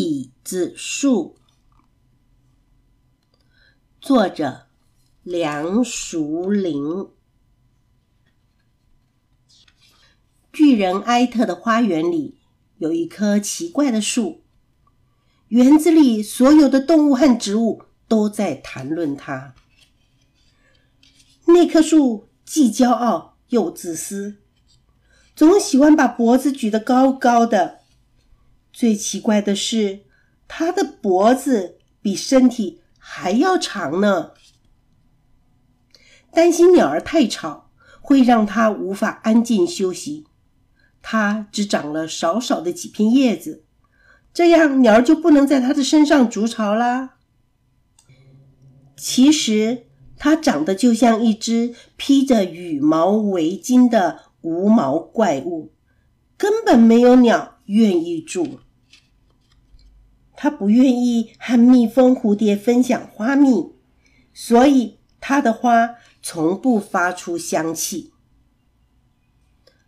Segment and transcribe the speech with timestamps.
[0.00, 1.34] 椅子树，
[4.00, 4.68] 作者
[5.24, 7.10] 梁淑玲。
[10.52, 12.38] 巨人埃特的花园里
[12.76, 14.44] 有一棵奇怪的树，
[15.48, 19.56] 园子里所有的动物和植物都在谈论它。
[21.46, 24.36] 那棵树既骄傲又自私，
[25.34, 27.77] 总喜欢把脖子举得高高的。
[28.78, 30.04] 最奇怪的是，
[30.46, 34.34] 它的脖子比身体还要长呢。
[36.32, 40.28] 担心鸟儿太吵，会让它无法安静休息。
[41.02, 43.64] 它只长了少少的几片叶子，
[44.32, 47.16] 这样鸟儿就不能在它的身上筑巢啦。
[48.96, 49.86] 其实。
[50.16, 55.72] 它长得就像一只披着羽毛围巾的无毛怪物，
[56.36, 58.60] 根本没有鸟愿意住。
[60.40, 63.72] 它不愿意和蜜蜂、蝴蝶分享花蜜，
[64.32, 68.12] 所以它的花从不发出香气。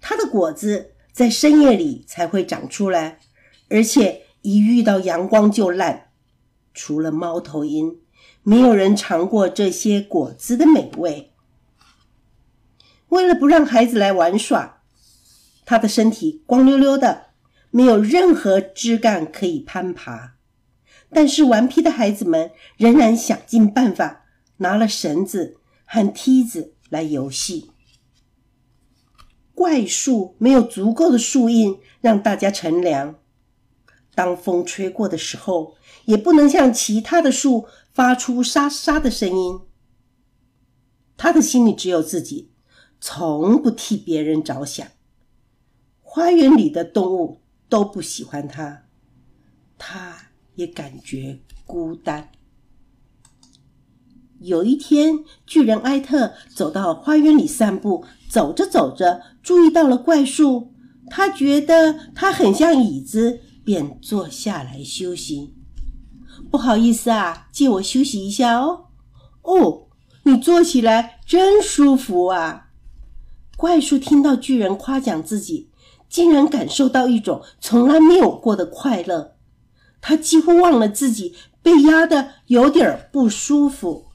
[0.00, 3.18] 它的果子在深夜里才会长出来，
[3.68, 6.12] 而且一遇到阳光就烂。
[6.72, 7.98] 除了猫头鹰。
[8.42, 11.32] 没有人尝过这些果子的美味。
[13.10, 14.80] 为了不让孩子来玩耍，
[15.66, 17.26] 他的身体光溜溜的，
[17.70, 20.37] 没有任何枝干可以攀爬。
[21.10, 24.24] 但是顽皮的孩子们仍然想尽办法，
[24.58, 27.70] 拿了绳子和梯子来游戏。
[29.54, 33.16] 怪树没有足够的树荫让大家乘凉，
[34.14, 37.66] 当风吹过的时候，也不能像其他的树。
[37.90, 39.58] 发出沙沙的声音。
[41.16, 42.52] 他的心里只有自己，
[43.00, 44.86] 从不替别人着想。
[46.00, 48.84] 花园里的动物都不喜欢他，
[49.76, 50.27] 他
[50.58, 52.30] 也感觉孤单。
[54.40, 60.74] 有一天，巨人埃特走到花园里散步，走着走着，注意到了怪树。
[61.08, 65.54] 他觉得它很像椅子，便坐下来休息。
[66.50, 68.86] 不好意思啊，借我休息一下哦。
[69.42, 69.86] 哦，
[70.24, 72.70] 你坐起来真舒服啊！
[73.56, 75.70] 怪树听到巨人夸奖自己，
[76.08, 79.37] 竟然感受到一种从来没有过的快乐。
[80.00, 84.06] 他几乎忘了自己被压得有点不舒服。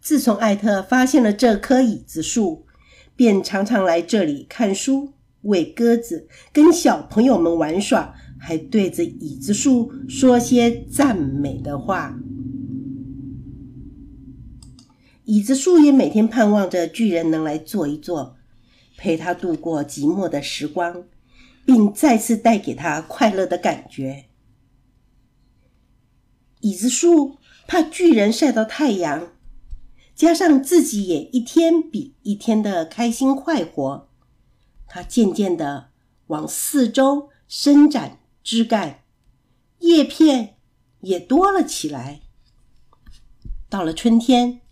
[0.00, 2.66] 自从艾特发现了这棵椅子树，
[3.14, 8.14] 便常常来这里看书、喂鸽子、跟小朋友们玩耍。
[8.42, 12.18] 还对着椅子树说些赞美的话。
[15.24, 18.38] 椅子树也每天盼望着巨人能来坐一坐，
[18.96, 21.04] 陪他度过寂寞的时光，
[21.64, 24.26] 并再次带给他快乐的感觉。
[26.60, 29.32] 椅子树怕巨人晒到太阳，
[30.14, 34.08] 加上自己也一天比一天的开心快活，
[34.86, 35.90] 他渐渐的
[36.28, 38.16] 往四周伸展。
[38.42, 39.04] 枝干、
[39.80, 40.56] 叶片
[41.02, 42.22] 也多了起来。
[43.68, 44.62] 到了春天，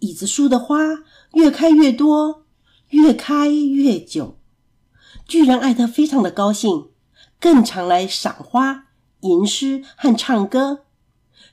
[0.00, 0.76] 椅子树的花
[1.34, 2.44] 越开越多，
[2.88, 4.39] 越开越久。
[5.30, 6.88] 巨人艾特非常的高兴，
[7.38, 8.86] 更常来赏花、
[9.20, 10.86] 吟诗和唱歌。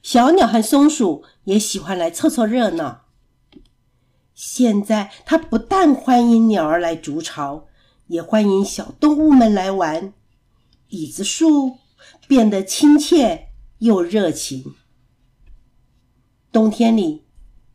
[0.02, 3.06] 小鸟和松鼠也喜欢来凑凑热闹。
[4.34, 7.68] 现在，他不但欢迎鸟儿来筑巢，
[8.08, 10.12] 也欢迎小动物们来玩。
[10.90, 11.78] 椅子树
[12.28, 14.74] 变得亲切又热情。
[16.52, 17.26] 冬天里，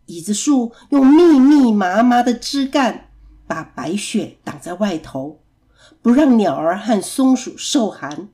[0.07, 3.13] 椅子树用密密麻麻的枝干
[3.47, 5.42] 把白雪挡在外头，
[6.01, 8.29] 不让鸟儿和松鼠受寒，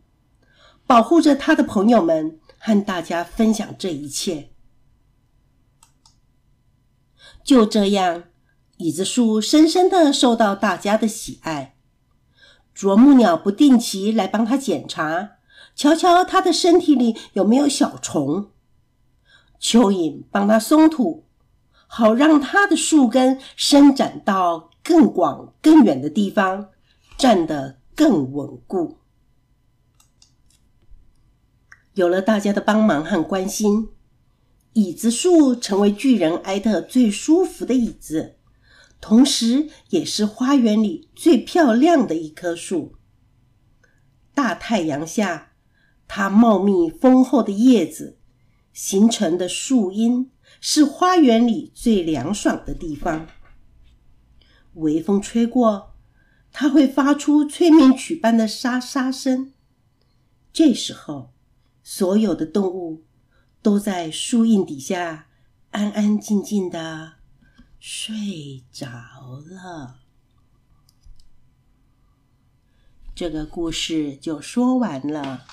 [0.86, 4.50] 保护着他的朋友们和大家分享这一切。
[7.44, 8.24] 就这样，
[8.76, 11.76] 椅子树深深的受到大家的喜爱。
[12.74, 15.30] 啄木鸟不定期来帮他检查，
[15.74, 18.50] 瞧瞧他的身体里有没有小虫。
[19.60, 21.24] 蚯蚓帮他松土，
[21.86, 26.68] 好让他的树根伸展到更广更远的地方，
[27.18, 28.98] 站得更稳固。
[31.94, 33.88] 有了大家的帮忙和关心，
[34.72, 38.36] 椅子树成为巨人埃特最舒服的椅子。
[39.00, 42.94] 同时，也是花园里最漂亮的一棵树。
[44.32, 45.52] 大太阳下，
[46.06, 48.18] 它茂密丰厚的叶子
[48.72, 50.30] 形成的树荫，
[50.60, 53.26] 是花园里最凉爽的地方。
[54.74, 55.87] 微风吹过，
[56.60, 59.52] 它会发出催眠曲般的沙沙声，
[60.52, 61.32] 这时候，
[61.84, 63.04] 所有的动物
[63.62, 65.28] 都在树荫底下
[65.70, 67.12] 安安静静的
[67.78, 68.88] 睡着
[69.48, 70.00] 了。
[73.14, 75.46] 这个故事就说完了。